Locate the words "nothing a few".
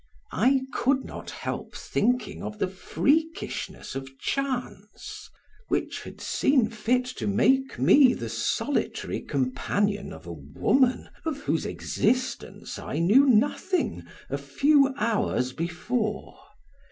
13.27-14.91